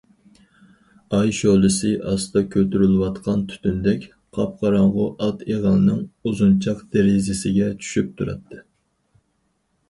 ئاي 1.17 1.33
شولىسى 1.39 1.91
ئاستا 2.11 2.41
كۆتۈرۈلۈۋاتقان 2.55 3.43
تۈتۈندەك، 3.51 4.07
قاپقاراڭغۇ 4.39 5.05
ئات 5.27 5.45
ئېغىلىنىڭ 5.49 6.01
ئۇزۇنچاق 6.31 6.83
دېرىزىسىگە 6.97 7.69
چۈشۈپ 7.85 8.11
تۇراتتى. 8.23 8.65